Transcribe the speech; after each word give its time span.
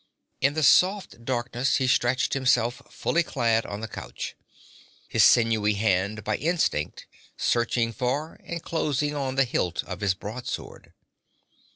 In 0.39 0.55
the 0.55 0.63
soft 0.63 1.23
darkness 1.25 1.75
he 1.75 1.85
stretched 1.85 2.33
himself 2.33 2.81
fully 2.89 3.21
clad 3.21 3.67
on 3.67 3.81
the 3.81 3.87
couch, 3.87 4.33
his 5.07 5.23
sinewy 5.23 5.73
hand 5.75 6.23
by 6.23 6.37
instinct 6.37 7.05
searching 7.37 7.93
for 7.93 8.39
and 8.43 8.63
closing 8.63 9.15
on 9.15 9.35
the 9.35 9.45
hilt 9.45 9.83
of 9.83 9.99
his 9.99 10.15
broadsword. 10.15 10.91